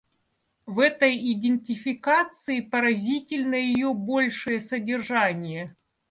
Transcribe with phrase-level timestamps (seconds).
[0.65, 5.75] В этой идентификации поразительно ее большее содержание.